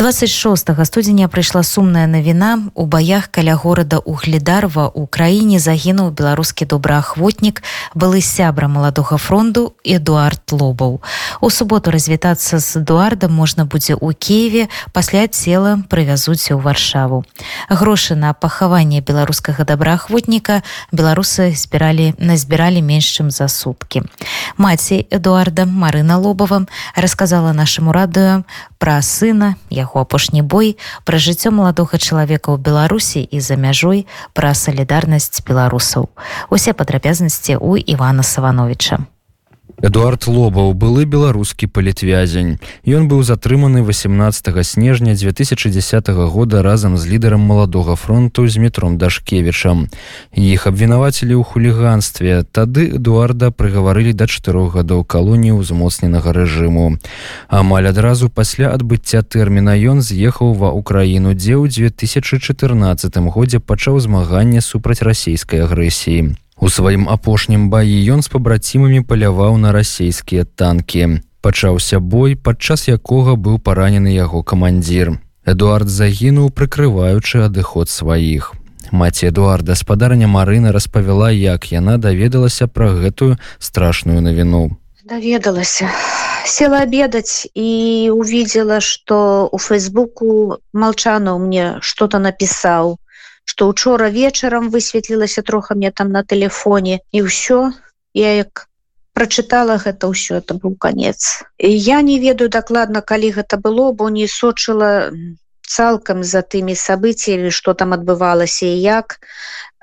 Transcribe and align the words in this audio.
26 0.00 0.84
студзеня 0.84 1.28
прыйшла 1.28 1.60
сумная 1.62 2.06
навіна. 2.08 2.72
У 2.72 2.86
баях 2.86 3.28
каля 3.28 3.52
горада 3.52 3.98
угледарва 3.98 4.88
у 4.88 5.04
краіне 5.04 5.58
загінуў 5.60 6.16
беларускі 6.16 6.64
добраахвотнік 6.64 7.60
былы 7.92 8.24
сябра 8.24 8.64
маладога 8.64 9.18
фронту 9.20 9.76
эдуард 9.84 10.40
лобаў. 10.56 11.04
У 11.44 11.50
суботу 11.50 11.92
развітацца 11.92 12.64
з 12.64 12.80
эдуардам 12.80 13.36
можна 13.36 13.68
будзе 13.68 13.92
ў 13.92 14.16
киеве 14.16 14.72
пасля 14.96 15.28
цела 15.28 15.84
прывязуць 15.92 16.48
у 16.48 16.56
варшаву. 16.56 17.28
Грошы 17.68 18.16
на 18.16 18.32
пахаванне 18.32 19.04
беларускага 19.04 19.68
добраахвотніка 19.68 20.64
беларусы 20.96 21.52
збіралі 21.52 22.16
назбіралі 22.16 22.80
менш 22.80 23.04
чым 23.20 23.28
за 23.28 23.52
суткі. 23.52 24.08
Маці 24.56 25.04
эдуарда 25.12 25.68
марына 25.68 26.16
лобава 26.16 26.64
рассказала 26.96 27.52
нашаму 27.52 27.92
радыё 27.92 28.48
пра 28.80 28.96
сына 29.04 29.60
яго 29.68 29.89
апошні 29.98 30.42
бой 30.42 30.78
пра 31.04 31.18
жыццё 31.18 31.50
маладога 31.50 31.98
чалавека 31.98 32.54
ў 32.54 32.62
беларусі 32.62 33.20
і 33.26 33.40
за 33.42 33.58
мяжой 33.58 34.06
пра 34.32 34.54
салідарнасць 34.54 35.42
беларусаў. 35.42 36.06
Усе 36.54 36.70
падрабязнасці 36.72 37.58
ў 37.58 37.82
ивана 37.90 38.22
савановича 38.22 39.02
Эдуард 39.80 40.26
Лобаў 40.28 40.74
былы 40.76 41.06
беларускі 41.08 41.64
палітвязень. 41.64 42.60
Ён 42.84 43.08
быў 43.08 43.24
затрыманы 43.24 43.80
18 43.80 44.52
снежня 44.60 45.14
2010 45.16 46.08
года 46.28 46.60
разам 46.60 46.98
з 46.98 47.08
лідарам 47.08 47.40
маладога 47.40 47.96
фронту 47.96 48.44
з 48.48 48.60
метром 48.60 48.98
Дашкевічам. 48.98 49.88
Іх 50.36 50.66
абвінавацілі 50.68 51.32
ў 51.32 51.42
хуліганстве. 51.48 52.44
Тады 52.44 53.00
Эдуарда 53.00 53.48
прыгаварылі 53.48 54.12
да 54.12 54.28
чатырох 54.28 54.76
гадоў 54.76 55.00
калоніі 55.08 55.56
ўзмоцненага 55.56 56.36
рэжыму. 56.36 57.00
Амаль 57.48 57.88
адразу 57.88 58.28
пасля 58.28 58.76
адбыцця 58.76 59.24
тэрміна 59.24 59.80
ён 59.80 60.04
з'ехаў 60.04 60.60
ва 60.60 60.76
ўкраіну, 60.76 61.32
дзе 61.32 61.56
ў 61.56 61.72
2014 61.72 63.16
годзе 63.32 63.64
пачаў 63.64 63.96
змаганне 63.96 64.60
супраць 64.60 65.00
расійскай 65.00 65.64
агрэсіі. 65.64 66.36
У 66.60 66.68
сваім 66.68 67.08
апошнім 67.08 67.70
баі 67.72 67.96
ён 68.12 68.20
з 68.20 68.28
пабрацімамі 68.28 69.00
паляваў 69.00 69.56
на 69.56 69.72
расійскія 69.72 70.44
танкі. 70.44 71.24
Пачаўся 71.40 72.00
бой, 72.00 72.36
падчас 72.36 72.84
якога 72.92 73.32
быў 73.32 73.56
паранены 73.64 74.12
яго 74.12 74.42
камандзір. 74.44 75.16
Эдуард 75.48 75.88
загінуў, 75.88 76.52
прыкрываючы 76.52 77.40
адыход 77.48 77.88
сваіх. 77.88 78.52
Маці 78.92 79.32
Эдуарда 79.32 79.74
спадарня 79.74 80.28
Марына 80.28 80.72
распавяла, 80.72 81.32
як 81.32 81.72
яна 81.72 81.96
даведалася 81.96 82.68
пра 82.68 82.92
гэтую 82.92 83.40
страшную 83.58 84.20
навіну. 84.20 84.76
Даведалася. 85.08 85.88
Села 86.44 86.80
обедать 86.80 87.48
и 87.54 88.12
увидела, 88.12 88.80
что 88.80 89.48
у 89.50 89.58
Фейсбуку 89.58 90.58
Молчанов 90.72 91.40
мне 91.40 91.78
что-то 91.80 92.18
написал 92.18 92.98
что 93.50 93.66
учора 93.66 94.10
вечарам 94.14 94.70
высветлілася 94.70 95.42
троха 95.42 95.74
мне 95.74 95.90
там 95.90 96.12
на 96.14 96.22
телефоне 96.22 97.00
і 97.10 97.26
ўсё. 97.26 97.74
Я 98.14 98.30
як 98.38 98.70
прочытала 99.12 99.74
гэта 99.82 100.06
ўсё 100.06 100.38
это 100.38 100.54
быў 100.54 100.78
конец 100.78 101.42
я 101.58 101.98
не 102.02 102.18
ведаю 102.22 102.46
дакладна 102.46 103.02
калі 103.02 103.30
гэта 103.34 103.58
было 103.58 103.90
бо 103.90 104.06
не 104.08 104.30
сочыла 104.30 105.10
цалкам 105.66 106.22
за 106.22 106.42
тымі 106.42 106.78
событиями 106.78 107.50
что 107.50 107.74
там 107.74 107.90
адбывалася 107.92 108.70
і 108.70 108.78
як. 108.82 109.18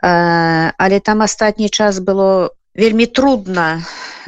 Але 0.01 0.99
там 1.03 1.21
астатні 1.27 1.69
час 1.69 1.99
было 1.99 2.55
вельмі 2.77 3.05
трудно 3.05 3.81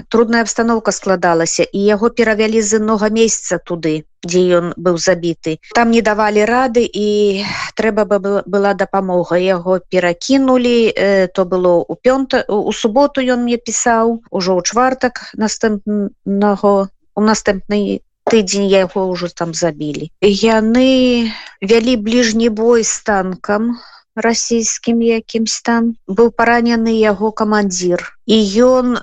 трудная 0.08 0.42
обстановка 0.42 0.92
складалася 0.92 1.64
і 1.64 1.80
яго 1.84 2.10
перавялі 2.10 2.62
з 2.62 2.80
многа 2.80 3.10
месяца 3.10 3.60
туды 3.60 4.04
дзе 4.24 4.42
ён 4.60 4.74
быў 4.76 4.98
забіты. 5.00 5.60
Там 5.76 5.92
не 5.92 6.02
давалі 6.02 6.44
рады 6.46 6.84
і 6.84 7.44
трэба 7.76 8.04
бы 8.06 8.44
была 8.46 8.74
дапамога. 8.74 9.40
Яго 9.40 9.80
перакінулі 9.80 10.92
э, 10.92 11.28
то 11.28 11.46
было 11.46 11.84
у 11.84 11.96
пёнта 11.96 12.44
у 12.48 12.72
суботу 12.72 13.22
ён 13.22 13.44
мне 13.44 13.58
пісаў 13.58 14.24
ужо 14.32 14.60
ў 14.60 14.62
чвартак 14.64 15.32
наступного 15.36 16.90
у 17.16 17.22
наступны 17.22 18.02
тыдзень 18.30 18.68
я 18.68 18.88
яго 18.88 19.08
ўжо 19.08 19.28
там 19.32 19.54
забілі. 19.54 20.12
Яны 20.22 21.32
вялі 21.62 21.96
бліжні 21.96 22.50
бой 22.50 22.84
з 22.84 22.96
танкам 23.04 23.80
у 23.80 23.99
расійскім 24.26 25.02
якімсь 25.02 25.62
там 25.62 25.96
быў 26.08 26.32
паранены 26.42 26.94
яго 26.96 27.32
камандзір. 27.32 28.04
І 28.26 28.38
ён 28.66 28.98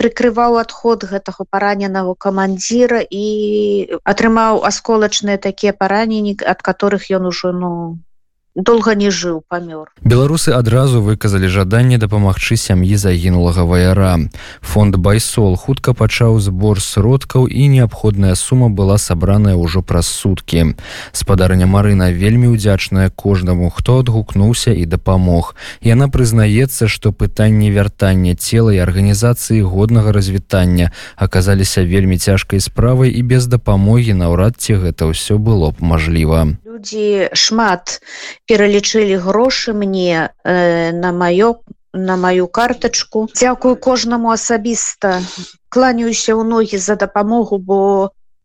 прыкрываў 0.00 0.58
адход 0.62 1.04
гэтага 1.12 1.46
параненага 1.50 2.14
камандзіра 2.18 3.02
і 3.08 3.26
атрымаў 4.14 4.64
асколачныя 4.70 5.38
такія 5.48 5.72
паранені 5.72 6.36
ад 6.54 6.62
которых 6.62 7.10
ён 7.10 7.28
ужо 7.32 7.52
ну 7.52 7.72
долго 8.54 8.94
не 8.94 9.10
жыў 9.10 9.42
памёр. 9.48 9.88
Беларусы 10.04 10.52
адразу 10.52 11.00
выказалі 11.00 11.48
жаданне 11.48 11.96
дапамагчы 11.98 12.56
сям'і 12.56 12.96
загінулага 12.96 13.64
ваяра. 13.64 14.28
Фонд 14.60 14.96
байсол 14.96 15.56
хутка 15.56 15.94
пачаў 15.94 16.38
збор 16.40 16.80
сродкаў 16.80 17.48
і 17.48 17.68
неабходная 17.68 18.34
сума 18.34 18.68
была 18.68 18.98
сабраная 18.98 19.56
ўжо 19.56 19.82
праз 19.82 20.06
суткі. 20.06 20.76
Спадарня 21.12 21.66
марына 21.66 22.12
вельмі 22.12 22.52
ўдзячная 22.52 23.08
кожнаму 23.08 23.70
хто 23.70 24.04
адгукнуўся 24.04 24.76
і 24.76 24.84
дапамог. 24.84 25.56
Яна 25.80 26.12
прызнаецца 26.12 26.88
што 26.92 27.12
пытанне 27.12 27.72
вяртання 27.72 28.36
цела 28.36 28.74
і 28.76 28.84
арганізацыі 28.84 29.64
годнага 29.64 30.12
развітання 30.12 30.92
аказаліся 31.16 31.84
вельмі 31.84 32.18
цяжкай 32.18 32.60
справай 32.60 33.10
і 33.16 33.22
без 33.22 33.46
дапамогі 33.46 34.12
наўрад 34.12 34.60
ці 34.60 34.76
гэта 34.84 35.08
ўсё 35.08 35.40
было 35.40 35.72
б 35.72 35.80
мажліва 35.80 36.52
людзі 36.72 37.28
шмат 37.36 38.00
пералічылі 38.48 39.20
грошы 39.20 39.76
мне 39.76 40.32
э, 40.44 40.92
на 40.96 41.12
маё 41.12 41.60
на 41.92 42.16
маю 42.16 42.48
картачку. 42.48 43.28
Дзякую 43.28 43.76
кожнаму 43.76 44.32
асабіста. 44.32 45.20
Кланяюся 45.68 46.32
ў 46.32 46.40
ногі 46.48 46.80
за 46.80 46.96
дапамогу 46.96 47.60
бо 47.60 47.78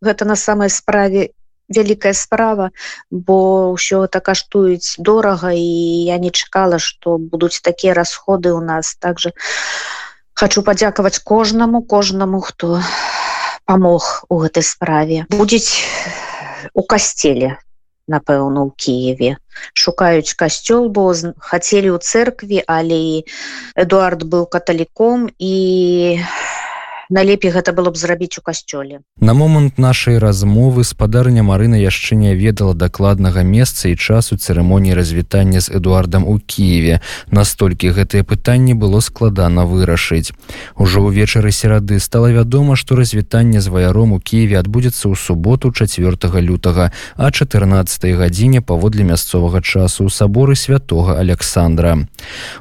гэта 0.04 0.28
на 0.28 0.36
самай 0.36 0.68
справе 0.68 1.32
вялікая 1.72 2.12
справа 2.12 2.76
бо 3.12 3.72
ўсё 3.72 4.04
это 4.04 4.20
каштуюць 4.20 5.00
дорага 5.00 5.56
і 5.56 6.12
я 6.12 6.20
не 6.20 6.32
чакала 6.32 6.80
што 6.84 7.16
будуць 7.16 7.64
такія 7.64 7.96
расходы 7.96 8.52
у 8.52 8.60
нас. 8.60 9.00
Также 9.00 9.32
хочу 10.36 10.60
падзякаваць 10.68 11.24
кожнаму 11.24 11.80
кожнаму 11.80 12.44
хто 12.44 12.84
памог 13.64 14.28
у 14.28 14.44
гэтай 14.44 14.68
справе. 14.68 15.24
Будзець 15.32 15.88
у 16.76 16.84
касцеле 16.84 17.56
напэўна 18.08 18.64
у 18.64 18.72
Киеве. 18.72 19.38
Шукаюць 19.74 20.36
касцёл 20.40 20.90
бо 20.90 21.14
хацелі 21.40 21.90
ў 21.92 22.00
церкві 22.00 22.64
але 22.68 23.24
эдуард 23.76 24.24
быў 24.24 24.46
каталіком 24.48 25.30
і 25.40 25.56
налепей 27.10 27.52
гэта 27.52 27.74
было 27.74 27.92
б 27.92 27.98
зрабіць 27.98 28.38
у 28.38 28.42
касцёле. 28.42 29.02
На 29.20 29.34
момант 29.34 29.78
нашай 29.78 30.18
размовы 30.18 30.84
спадарня 30.84 31.44
марына 31.44 31.76
яшчэ 31.76 32.16
не 32.16 32.36
ведала 32.36 32.74
дакладнага 32.74 33.44
месца 33.44 33.90
і 33.90 33.96
часу 33.96 34.38
цырымоніі 34.38 34.94
развітання 34.94 35.62
з 35.62 35.70
эдуардам 35.70 36.28
у 36.28 36.40
киеве 36.40 37.02
настолькі 37.32 37.92
гэтае 37.92 38.24
пытанне 38.24 38.76
было 38.76 39.00
складана 39.00 39.66
вырашыць. 39.66 40.34
Ужо 40.76 41.02
ўвечары 41.08 41.52
серады 41.52 42.00
стала 42.00 42.32
вядома 42.32 42.76
што 42.76 42.96
развітанне 42.96 43.62
з 43.62 43.68
ваяром 43.68 44.14
у 44.14 44.20
киеве 44.20 44.60
адбудзецца 44.60 45.10
ў 45.10 45.16
суботу 45.16 45.72
4 45.72 46.18
лютага 46.42 46.92
а 47.16 47.32
14 47.32 48.16
гадзіне 48.16 48.62
паводле 48.62 49.04
мясцовага 49.04 49.62
часу 49.62 50.06
ў 50.06 50.10
саборы 50.10 50.56
святого 50.56 51.20
александра 51.20 52.08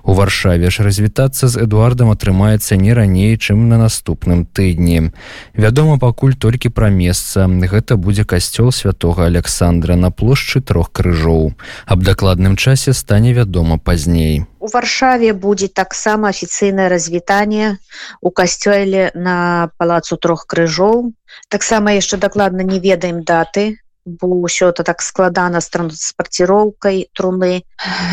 у 0.02 0.12
варшаве 0.12 0.70
ж 0.70 0.82
развітацца 0.82 1.49
з 1.49 1.64
эдуардам 1.64 2.10
атрымаецца 2.10 2.76
не 2.76 2.92
раней 2.92 3.37
чым 3.37 3.69
на 3.69 3.78
наступным 3.78 4.36
наступным 4.37 4.44
тыдні. 4.44 5.12
Вядома 5.55 5.99
пакуль 5.99 6.35
толькі 6.35 6.69
пра 6.69 6.91
месца. 6.91 7.47
Гэта 7.47 7.97
будзе 7.97 8.25
касцёл 8.25 8.73
святого 8.73 9.27
Александра 9.27 9.97
на 9.97 10.11
плошчы 10.11 10.61
трох 10.61 10.93
крыжоў. 10.93 11.55
Аб 11.87 12.03
дакладным 12.03 12.56
часе 12.56 12.93
стане 12.93 13.33
вядома 13.33 13.79
пазней. 13.79 14.44
У 14.59 14.69
варшаве 14.69 15.33
будзе 15.33 15.69
таксама 15.69 16.29
афіцыйнае 16.29 16.88
развітанне 16.88 17.79
у 18.21 18.31
касцёле 18.31 19.11
на 19.15 19.71
палацу 19.79 20.17
трох 20.17 20.47
крыжоў. 20.47 21.12
Таксама 21.49 21.93
яшчэ 21.93 22.17
дакладна 22.17 22.62
не 22.62 22.81
ведаем 22.81 23.23
даты, 23.23 23.79
бо 24.06 24.29
ўсё 24.47 24.70
это 24.70 24.87
так 24.87 25.03
складана 25.03 25.61
з 25.61 25.69
транспарціроўкай 25.75 27.11
труны. 27.12 27.67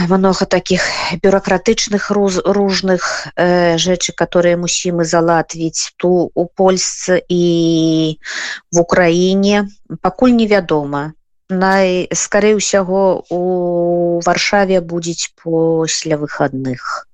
Много 0.10 0.46
таких 0.46 0.82
бюрократычных 1.22 2.10
руз 2.10 2.42
ружных 2.44 3.30
э, 3.36 3.78
rzeczy 3.78 4.12
которые 4.18 4.58
мусімы 4.58 5.06
залатвіць 5.06 5.94
ту 5.98 6.32
у 6.34 6.46
польсцы 6.46 7.22
і 7.30 8.18
в 8.72 8.80
украіне. 8.82 9.70
Пакуль 10.02 10.34
невядома. 10.34 11.14
Найскарэй 11.50 12.58
усяго 12.58 13.24
у 13.30 14.20
варшаве 14.26 14.82
будзець 14.82 15.32
пасля 15.38 16.18
выходных 16.18 17.06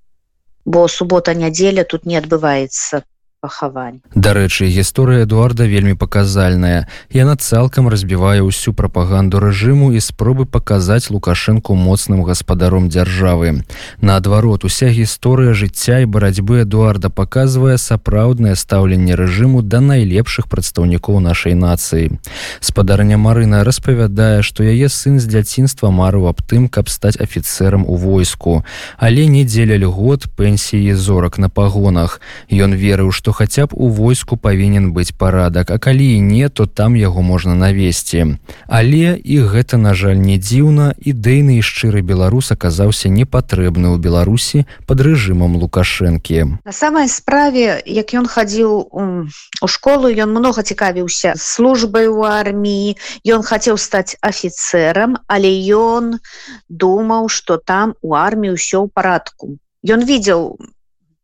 бо 0.65 0.87
субота 0.87 1.33
нядзеля 1.33 1.83
тут 1.83 2.05
не 2.05 2.17
адбываецца 2.17 3.03
пахавань 3.41 4.01
дарэчы 4.15 4.67
гісторыя 4.67 5.23
эдуарда 5.23 5.63
вельмі 5.63 5.95
паказальная. 5.95 6.87
Яна 7.07 7.35
цалкам 7.39 7.87
разбівае 7.87 8.43
ўсю 8.43 8.75
прапаганду 8.75 9.39
рэжыму 9.39 9.95
і 9.95 9.99
спробы 10.03 10.43
паказаць 10.43 11.07
лукашэнку 11.07 11.71
моцным 11.75 12.23
гаспадаром 12.27 12.89
дзяржавы. 12.91 13.63
Наадварот 14.03 14.67
уся 14.67 14.91
гісторыя 14.91 15.55
жыцця 15.55 16.03
і 16.03 16.09
барацьбы 16.11 16.67
эдуарда 16.67 17.07
паказвае 17.09 17.77
сапраўднае 17.79 18.59
стаўленне 18.59 19.15
рэжыму 19.15 19.63
да 19.63 19.79
найлепшых 19.79 20.51
прадстаўнікоў 20.51 21.23
нашай 21.23 21.55
нацыі. 21.55 22.19
Спадарня 22.59 23.15
марына 23.15 23.63
распавядае 23.63 24.43
што 24.43 24.67
яе 24.67 24.91
сын 24.91 25.19
з 25.23 25.31
дзяцінства 25.31 25.95
марыў 25.95 26.27
аб 26.27 26.43
тым 26.43 26.67
каб 26.67 26.91
стаць 26.91 27.15
афіцэрам 27.15 27.87
у 27.87 27.95
войску. 27.95 28.65
Але 28.99 29.31
не 29.31 29.47
дзеля 29.47 29.79
льгот 29.79 30.27
пенсіі 30.35 30.91
зорак 30.93 31.39
на 31.39 31.47
пагонах. 31.47 32.19
Ён 32.51 32.75
верыў 32.75 33.15
што 33.15 33.28
што 33.29 33.33
хаця 33.37 33.67
б 33.69 33.77
у 33.77 33.93
войску 33.93 34.37
павінен 34.41 34.89
быць 34.89 35.13
парадак, 35.13 35.69
а 35.69 35.77
калі 35.77 36.17
і 36.17 36.19
не, 36.19 36.49
то 36.49 36.65
там 36.65 36.95
яго 36.97 37.21
можна 37.21 37.53
навесці. 37.53 38.41
Але 38.65 39.21
і 39.21 39.37
гэта, 39.45 39.77
на 39.77 39.93
жаль, 39.93 40.17
не 40.17 40.41
дзіўна, 40.41 40.97
ідэйны 40.97 41.61
і 41.61 41.61
шчыры 41.61 42.01
беларус 42.01 42.49
аказаўся 42.49 43.05
непатрэбны 43.13 43.93
ў 43.93 44.01
Беларусі 44.01 44.65
пад 44.89 45.05
рэжымам 45.05 45.61
лукашэнкі. 45.61 46.65
На 46.65 46.73
самай 46.73 47.05
справе, 47.05 47.77
як 47.85 48.17
ён 48.17 48.25
хадзіў 48.25 48.97
у 48.97 49.67
школу, 49.69 50.09
ён 50.09 50.33
многа 50.33 50.65
цікавіўся 50.65 51.37
службай 51.37 52.09
у 52.09 52.25
арміі, 52.25 52.97
Ён 53.29 53.45
хацеў 53.45 53.77
стаць 53.77 54.17
афіцэрам, 54.25 55.21
але 55.29 55.53
ён 55.77 56.17
думаў, 56.65 57.29
што 57.29 57.61
там 57.61 57.93
у 58.01 58.17
арміі 58.17 58.57
ўсё 58.57 58.81
ў 58.81 58.87
парадку. 58.89 59.61
Ён 59.85 60.01
видел 60.01 60.57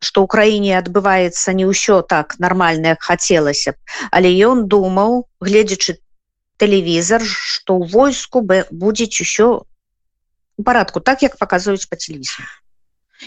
што 0.08 0.24
ў 0.24 0.32
краіне 0.34 0.74
адбываецца 0.80 1.56
не 1.60 1.66
ўсё 1.70 2.02
так 2.16 2.36
нармальна 2.46 2.96
як 2.96 3.08
хацелася 3.10 3.76
б 3.76 4.10
але 4.20 4.34
ён 4.50 4.66
думаў 4.74 5.16
гледзячы 5.48 5.98
тэлевізор 6.64 7.26
што 7.30 7.80
ў 7.80 7.84
войску 7.96 8.44
бы 8.52 8.64
будзець 8.84 9.18
усё 9.26 9.50
у 10.58 10.68
парадку 10.70 11.04
так 11.10 11.26
як 11.28 11.40
паказваюць 11.42 11.90
па 11.90 12.00
телевізору 12.06 12.48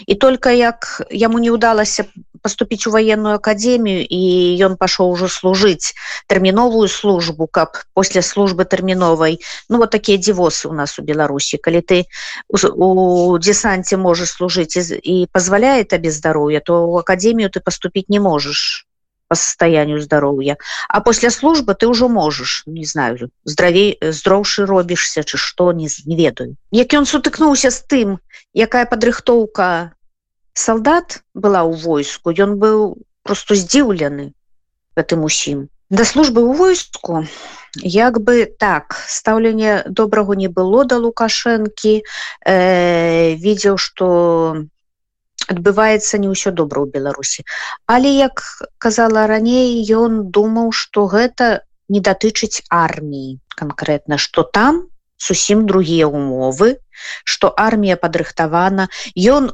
і 0.07 0.15
только 0.15 0.49
як 0.49 1.01
яму 1.11 1.39
не 1.39 1.51
ўдалася 1.51 2.05
поступіць 2.41 2.87
у 2.87 2.91
военную 2.91 3.35
академію 3.35 4.05
і 4.07 4.21
ён 4.63 4.75
пашоў 4.79 5.11
ужо 5.11 5.27
служыць 5.27 5.93
тэрміновую 6.27 6.87
службу 6.87 7.47
каб 7.47 7.77
после 7.93 8.21
службы 8.21 8.65
тэрміновай. 8.65 9.39
Ну 9.69 9.77
вот 9.77 9.91
такія 9.91 10.17
дзівосы 10.17 10.67
у 10.67 10.73
нас 10.73 10.99
у 10.99 11.03
беларусі. 11.03 11.57
Калі 11.57 11.81
ты 11.81 12.05
у 12.49 13.37
десанте 13.37 13.97
можешь 13.97 14.31
служыць 14.31 14.77
і 14.79 15.27
позволяе 15.31 15.83
табе 15.83 16.11
здароўя 16.11 16.59
то 16.59 16.87
у 16.87 16.97
академію 16.97 17.49
ты 17.49 17.59
поступіць 17.59 18.09
не 18.09 18.19
можешь 18.19 18.88
по 19.29 19.35
состоянию 19.35 20.01
здоровья. 20.01 20.57
А 20.89 21.01
после 21.01 21.29
службы 21.29 21.75
ты 21.75 21.87
уже 21.87 22.07
можешь 22.09 22.63
не 22.65 22.83
знаю 22.83 23.29
здравей 23.45 23.97
здроўшы 24.01 24.65
робішься 24.65 25.23
чи 25.23 25.37
что 25.37 25.71
не 25.71 25.87
не 26.05 26.15
ведаю. 26.17 26.57
Як 26.71 26.93
ён 26.93 27.05
сутыкнуўся 27.05 27.69
з 27.69 27.79
тым 27.85 28.17
якая 28.53 28.85
падрыхтоўка 28.89 29.93
солдат 30.53 31.21
была 31.33 31.61
ў 31.61 31.77
войску 31.77 32.33
ён 32.33 32.57
быў 32.57 32.97
просто 33.23 33.55
здзіўлены 33.55 34.33
гэтым 34.97 35.23
усім. 35.23 35.69
Да 35.89 36.03
службы 36.05 36.41
ў 36.41 36.57
войску 36.57 37.23
як 37.77 38.19
бы 38.21 38.49
так 38.49 38.97
стаўленне 39.07 39.85
добрага 39.85 40.33
не 40.33 40.49
было 40.49 40.85
да 40.85 40.97
лукашэнкі 40.97 42.01
э, 42.01 43.33
видел 43.37 43.77
что 43.77 44.65
адбываецца 45.53 46.21
не 46.21 46.29
ўсё 46.29 46.53
добра 46.53 46.83
ў 46.83 46.87
беларусі. 46.93 47.43
Але 47.87 48.13
як 48.13 48.43
казала 48.77 49.25
раней 49.31 49.81
ён 49.89 50.29
думаў 50.29 50.71
что 50.71 51.09
гэта 51.09 51.65
не 51.89 51.99
датычыць 52.05 52.63
арміі 52.69 53.39
конкретно 53.57 54.17
что 54.17 54.43
там 54.43 54.87
зусім 55.19 55.65
другія 55.65 56.07
умовы 56.07 56.77
что 57.23 57.53
армія 57.55 57.95
падрыхтавана. 57.95 58.89
Ён 59.15 59.51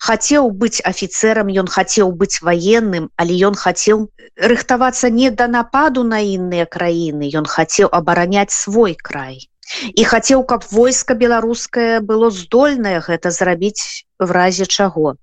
хацеў 0.00 0.50
быць 0.50 0.84
афіцерам 0.84 1.48
ён 1.62 1.68
хацеў 1.68 2.12
быць 2.12 2.42
военным 2.42 3.08
але 3.16 3.38
ён 3.48 3.54
хацеў 3.54 4.08
рыхтавацца 4.36 5.08
не 5.08 5.30
да 5.30 5.48
нападу 5.48 6.04
на 6.04 6.20
інныя 6.20 6.66
краіны 6.66 7.30
ён 7.40 7.48
хацеў 7.56 7.88
абараняць 7.92 8.52
свой 8.52 8.94
край. 8.94 9.48
І 9.96 10.04
хацеў 10.04 10.44
каб 10.44 10.64
войска 10.70 11.14
беларускае 11.14 12.00
было 12.00 12.30
здольнае 12.30 13.00
гэта 13.00 13.30
зрабіць 13.30 14.04
разе 14.30 14.66
чаго. 14.66 15.16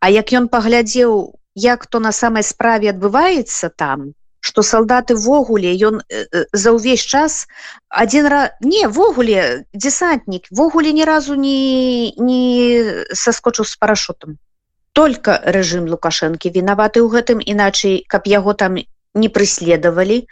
А 0.00 0.10
як 0.10 0.32
ён 0.32 0.48
паглядзеў 0.48 1.32
як 1.56 1.86
то 1.86 1.98
на 1.98 2.12
самай 2.12 2.42
справе 2.42 2.90
адбываецца 2.90 3.70
там 3.70 4.12
что 4.46 4.62
солдаты-ввогуле 4.62 5.74
ён 5.82 6.02
э, 6.06 6.26
э, 6.30 6.44
за 6.52 6.70
ўвесь 6.70 7.02
час 7.02 7.48
один 7.88 8.26
раз 8.26 8.50
невогуле 8.60 9.66
десантнік 9.72 10.46
ввогуле 10.50 10.92
ні 10.92 11.04
разу 11.04 11.34
не 11.34 12.12
не 12.14 13.06
соскочыў 13.10 13.64
с 13.64 13.74
парашютам 13.76 14.38
только 14.92 15.40
рэжым 15.42 15.88
лукашэнкі 15.90 16.52
вінаваты 16.52 17.02
ў 17.02 17.08
гэтым 17.10 17.42
іначай 17.42 18.04
каб 18.06 18.28
яго 18.30 18.54
там 18.54 18.78
не 18.78 19.28
прыследавалі 19.32 20.28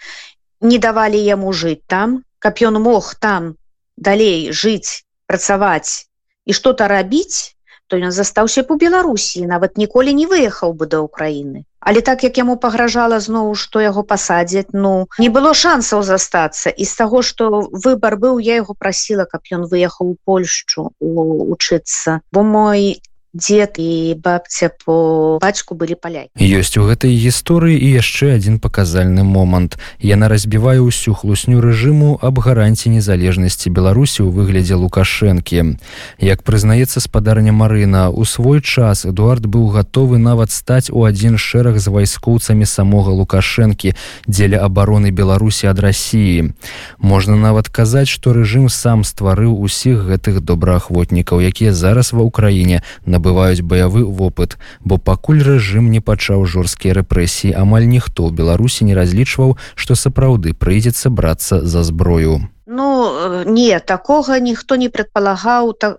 не 0.61 0.79
давалі 0.79 1.19
яму 1.19 1.51
жыць 1.53 1.83
там 1.89 2.23
каб 2.39 2.61
ён 2.61 2.79
мог 2.85 3.17
там 3.17 3.57
далей 3.97 4.53
жыць 4.53 5.03
працаваць 5.27 6.07
і 6.45 6.53
что-то 6.53 6.87
рабіць 6.87 7.54
то 7.95 8.01
ён 8.03 8.11
застаўся 8.11 8.67
по 8.67 8.75
беларусі 8.75 9.47
нават 9.47 9.79
ніколі 9.79 10.19
не 10.19 10.27
выехаў 10.27 10.75
бы 10.75 10.91
да 10.91 10.99
ўкраіны 11.07 11.63
але 11.85 12.01
так 12.01 12.25
як 12.27 12.41
яму 12.41 12.57
пагражала 12.57 13.21
зноў 13.21 13.55
што 13.61 13.83
яго 13.85 14.03
пасадзяць 14.03 14.75
ну 14.75 14.93
не 15.21 15.29
было 15.29 15.53
шансаў 15.55 16.03
застацца. 16.03 16.73
І 16.73 16.85
з 16.91 16.97
таго 17.01 17.23
што 17.23 17.51
выбар 17.87 18.17
быў 18.17 18.41
я 18.43 18.59
яго 18.63 18.75
прасіла 18.75 19.29
каб 19.31 19.45
ён 19.53 19.69
выехаў 19.69 20.15
у 20.15 20.17
польшчу 20.25 20.91
учыцца. 21.01 22.21
Бо 22.33 22.43
мой 22.43 23.05
дзед 23.35 23.75
і 23.83 24.15
бабця 24.23 24.71
по 24.85 25.39
бацьку 25.43 25.75
былі 25.75 25.99
паляй 25.99 26.31
ёсць 26.39 26.79
у 26.79 26.87
гэтай 26.87 27.11
гісторыі 27.19 27.75
і 27.75 27.99
яшчэ 27.99 28.39
адзін 28.39 28.63
паказальны 28.63 29.27
момант. 29.27 29.75
Яна 29.99 30.31
разбівае 30.31 30.79
ўсю 30.79 31.19
хлусню 31.19 31.59
рэжыму 31.59 32.23
аб 32.23 32.39
гаранці 32.39 32.95
незалежнасці 32.95 33.75
беларусі 33.75 34.23
ў 34.23 34.31
выглядзе 34.31 34.79
лукашэнкі 34.79 35.75
як 36.23 36.47
прызнаецца 36.47 37.03
спадарня 37.03 37.51
марына 37.51 38.07
у 38.15 38.23
свой 38.23 38.63
час 38.63 39.03
эдуард 39.03 39.51
быў 39.51 39.75
гатовы 39.75 40.23
нават 40.23 40.55
стаць 40.55 40.95
у 40.95 41.03
адзін 41.03 41.35
шэраг 41.35 41.83
з 41.83 41.91
вайскоўцамі 41.91 42.63
самога 42.71 43.11
лукашэнкі 43.11 43.99
дзеля 44.31 44.63
абароны 44.63 45.11
беларусі 45.11 45.75
ад 45.75 45.83
рассіі 45.83 46.55
можна 47.03 47.35
нават 47.35 47.67
казаць 47.67 48.09
што 48.15 48.31
рэжым 48.31 48.71
сам 48.71 49.03
стварыў 49.03 49.59
усіх 49.59 50.07
гэтых 50.07 50.39
добраахвотнікаў 50.47 51.43
якія 51.43 51.75
зараз 51.75 52.15
ва 52.15 52.23
ўкраіне 52.31 52.87
на 53.03 53.24
набываюць 53.25 53.65
баявы 53.65 54.05
вопыт 54.05 54.59
бо 54.85 54.99
пакуль 54.99 55.41
рэжым 55.43 55.91
не 55.91 56.01
пачаў 56.01 56.45
жорсткія 56.45 57.01
рэпрэсіі 57.01 57.57
амаль 57.57 57.89
ніхто 57.89 58.29
ў 58.29 58.37
беларусі 58.37 58.85
не 58.85 58.95
разлічваў 58.95 59.57
што 59.75 59.97
сапраўды 59.97 60.53
прыйдзецца 60.53 61.09
брацца 61.09 61.65
за 61.65 61.83
зброю. 61.83 62.45
Ну 62.67 62.85
э, 63.09 63.45
не 63.49 63.81
такога 63.81 64.41
ніхто 64.41 64.77
не 64.77 64.89
предполагаў 64.89 65.73
так 65.73 65.97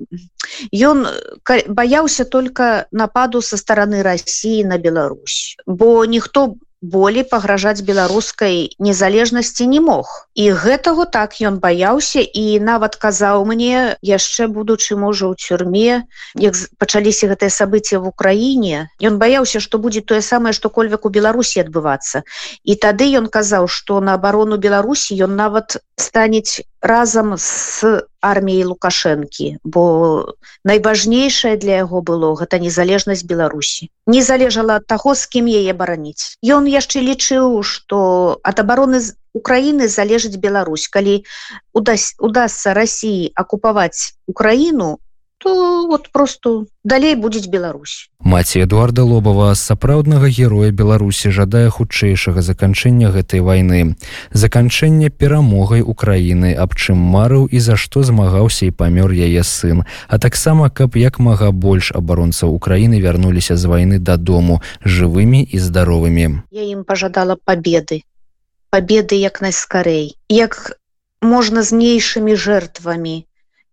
ён 0.69 1.07
баяўся 1.67 2.25
только 2.25 2.85
нападу 2.91 3.41
со 3.41 3.57
стороны 3.57 4.03
россии 4.03 4.61
на 4.63 4.77
Беларусь 4.77 5.57
бо 5.65 6.05
ніхто 6.05 6.55
болей 6.81 7.23
пагражаць 7.23 7.81
беларускай 7.81 8.75
незалежнасці 8.79 9.67
не 9.67 9.79
мог. 9.79 10.27
І 10.35 10.51
гэтага 10.51 11.05
так 11.05 11.39
ён 11.41 11.59
баяўся 11.59 12.21
і 12.21 12.59
нават 12.59 12.95
казаў 12.95 13.45
мне 13.45 13.97
яшчэ 14.01 14.47
будучы 14.47 14.95
можа 14.95 15.31
ў 15.31 15.33
цюрме 15.39 16.05
як 16.35 16.53
пачаліся 16.77 17.31
гэтыя 17.31 17.49
события 17.49 17.99
в 17.99 18.07
Украіне 18.07 18.89
ён 19.01 19.17
баяўся 19.17 19.59
что 19.59 19.79
будет 19.79 20.05
тое 20.05 20.21
самае 20.21 20.53
что 20.53 20.69
кольвек 20.69 21.05
у 21.05 21.09
беларусі 21.09 21.63
адбывацца. 21.65 22.23
І 22.63 22.75
тады 22.75 23.09
ён 23.17 23.27
казаў 23.27 23.67
что 23.67 23.99
на 23.99 24.13
абарону 24.19 24.57
беларусі 24.57 25.15
ён 25.15 25.35
нават 25.35 25.77
станець 25.95 26.61
разам 26.81 27.37
с 27.37 28.05
арміяй 28.29 28.65
лукашэнкі 28.69 29.47
бо 29.63 29.83
найважнейшае 30.71 31.55
для 31.61 31.81
яго 31.83 32.01
было 32.01 32.33
гэта 32.39 32.59
незалежнасць 32.63 33.25
беларусі. 33.27 33.89
Не 34.07 34.21
залежала 34.21 34.81
ад 34.81 34.87
таго 34.87 35.15
з 35.15 35.29
кім 35.35 35.51
яе 35.51 35.73
бараніць. 35.73 36.37
Ён 36.41 36.65
яшчэ 36.65 37.05
лічыў 37.05 37.61
что 37.63 38.01
ад 38.41 38.59
абароны 38.65 38.99
з 38.99 39.13
украіны 39.35 39.87
залежыць 39.91 40.39
Беларусь. 40.39 40.87
Калі 40.87 41.21
удасць 41.75 42.15
удастся 42.19 42.73
россии 42.73 43.31
акупаваць 43.35 44.15
украіну 44.31 44.97
то 45.37 45.87
вот 45.87 46.09
просто 46.11 46.65
далей 46.83 47.15
будзе 47.15 47.47
Беларусь. 47.49 48.09
Маці 48.19 48.63
эдуарда 48.65 49.03
лобова 49.03 49.53
сапраўднага 49.53 50.29
героя 50.29 50.71
беларусі 50.71 51.29
жадае 51.29 51.69
хутчэйшага 51.69 52.41
заканчэння 52.41 53.11
гэтай 53.11 53.39
вайны. 53.39 53.95
Заканчэння 54.31 55.09
перамогай 55.09 55.81
украіны 55.81 56.55
аб 56.55 56.73
чым 56.73 56.97
марыў 56.97 57.45
і 57.45 57.59
за 57.59 57.75
што 57.75 58.03
змагаўся 58.03 58.65
і 58.65 58.71
памёр 58.71 59.11
яе 59.11 59.43
сын. 59.43 59.85
А 60.07 60.17
таксама 60.17 60.69
каб 60.69 60.95
як 60.95 61.19
мага 61.19 61.51
больш 61.51 61.91
абаронцаў 61.91 62.55
украіны 62.55 63.01
вярнуліся 63.01 63.57
з 63.57 63.65
вайны 63.65 63.99
дадому 63.99 64.61
жывымі 64.83 65.43
і 65.43 65.57
здаровымі. 65.59 66.41
Я 66.51 66.63
ім 66.63 66.83
пожадала 66.83 67.37
победы 67.37 68.01
победы 68.75 69.15
як 69.15 69.39
найскарэй. 69.39 70.17
Як 70.27 70.75
можна 71.21 71.63
з 71.63 71.71
менейшымі 71.71 72.35
жертвамі 72.35 73.23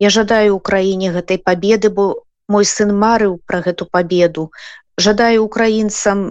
Я 0.02 0.10
жадаю 0.10 0.58
Украіне 0.58 1.12
гэтай 1.14 1.38
победы, 1.38 1.90
бо 1.96 2.04
мой 2.50 2.64
сын 2.68 2.90
марыў 3.02 3.38
пра 3.46 3.60
гэту 3.66 3.86
победу. 3.86 4.50
Жадаю 4.98 5.44
украінцам 5.44 6.24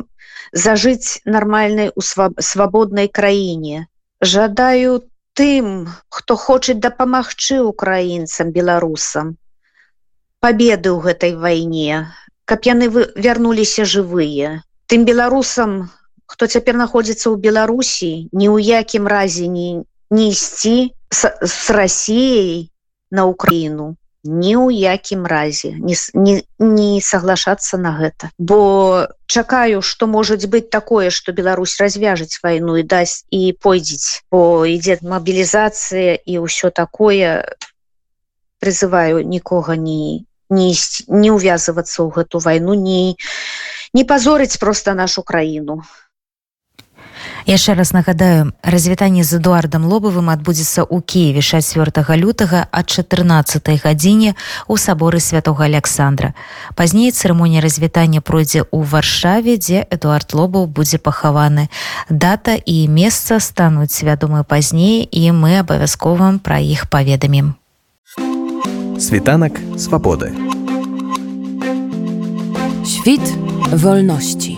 зажыць 0.51 1.22
нармальнай 1.25 1.92
у 1.96 2.01
свабоднай 2.04 3.08
краіне. 3.08 3.88
Жадаю 4.22 5.01
тым, 5.34 5.88
хто 6.10 6.36
хоча 6.36 6.74
дапамагчы 6.74 7.62
украінцам 7.63 8.51
беларусам. 8.51 9.38
Пабеды 10.44 10.92
ў 10.92 11.00
гэтай 11.08 11.34
вайне, 11.38 12.12
каб 12.46 12.68
яны 12.68 12.92
вярнуліся 12.92 13.86
жывыя. 13.86 14.62
Тым 14.92 15.06
беларусам, 15.06 15.90
хто 16.28 16.48
цяпер 16.48 16.75
знаходзіцца 16.75 17.30
ў 17.32 17.40
Беларусі, 17.40 18.12
ні 18.36 18.51
ў 18.51 18.84
якім 18.84 19.08
разе 19.08 19.48
не, 19.48 19.86
ісці 20.12 20.92
з, 21.12 21.32
Расіяй, 21.72 22.71
на 23.12 23.25
Украіну 23.25 23.96
ні 24.24 24.53
ў 24.53 24.94
якім 24.94 25.25
разе 25.25 25.74
не, 25.74 25.96
не, 26.13 26.44
не 26.60 27.01
соглашацца 27.01 27.77
на 27.77 27.98
гэта. 27.98 28.30
Бо 28.38 29.08
чакаю 29.25 29.82
что 29.82 30.08
может 30.08 30.46
быть 30.46 30.70
такое 30.70 31.10
что 31.10 31.32
Беларусь 31.32 31.80
развяжаць 31.82 32.39
войну 32.44 32.77
і 32.77 32.84
дасць 32.84 33.25
і 33.32 33.53
пойдзець 33.58 34.22
бо 34.32 34.65
ідзе 34.65 35.00
мобілізацыя 35.01 36.22
і 36.22 36.34
ўсё 36.46 36.70
такое. 36.70 37.58
Призываю 38.62 39.25
нікога 39.25 39.74
не 39.75 40.25
не 40.53 40.74
не 41.08 41.30
увязывацца 41.34 42.06
ў 42.06 42.10
гэту 42.13 42.38
войну 42.38 42.77
не 42.77 43.18
не 43.94 44.03
позорыць 44.06 44.62
просто 44.62 44.94
нашу 44.94 45.25
краіну 45.25 45.82
яшчэ 47.45 47.74
раз 47.74 47.93
нагадаю 47.93 48.53
развітанне 48.63 49.24
з 49.24 49.38
эдуардам 49.39 49.86
лобавым 49.86 50.29
адбудзецца 50.29 50.86
ў 50.86 51.01
киеве 51.01 51.41
4 51.41 52.17
лютага 52.17 52.67
ад 52.71 52.86
14 52.88 53.81
гадзіне 53.83 54.36
у 54.67 54.77
саборы 54.77 55.19
святого 55.19 55.63
александра. 55.65 56.33
Пазней 56.75 57.12
цырымонія 57.12 57.62
развітання 57.62 58.21
пройдзе 58.21 58.65
ў 58.65 58.86
варшаве 58.86 59.57
дзе 59.57 59.86
эдуард 59.89 60.33
лобаў 60.33 60.67
будзе 60.67 60.98
пахаваны. 60.98 61.69
Дата 62.10 62.55
і 62.55 62.88
месца 62.88 63.39
стануць 63.39 64.03
вядомы 64.03 64.43
пазней 64.43 65.07
і 65.07 65.31
мы 65.31 65.62
абавязковым 65.62 66.39
пра 66.39 66.60
іх 66.60 66.89
паведамім. 66.89 67.55
Світанак 69.00 69.57
свабоды. 69.77 70.29
Świt 72.86 73.25
wolności. 73.71 74.57